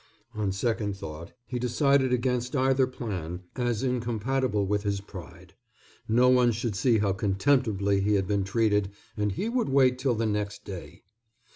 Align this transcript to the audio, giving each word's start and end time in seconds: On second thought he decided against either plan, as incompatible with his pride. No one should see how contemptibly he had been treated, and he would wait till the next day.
On 0.33 0.51
second 0.51 0.97
thought 0.97 1.33
he 1.45 1.59
decided 1.59 2.11
against 2.11 2.55
either 2.55 2.87
plan, 2.87 3.43
as 3.55 3.83
incompatible 3.83 4.65
with 4.65 4.81
his 4.81 4.99
pride. 4.99 5.53
No 6.07 6.27
one 6.27 6.51
should 6.51 6.75
see 6.75 6.97
how 6.97 7.13
contemptibly 7.13 8.01
he 8.01 8.15
had 8.15 8.25
been 8.27 8.43
treated, 8.43 8.89
and 9.15 9.33
he 9.33 9.47
would 9.47 9.69
wait 9.69 9.99
till 9.99 10.15
the 10.15 10.25
next 10.25 10.65
day. 10.65 11.03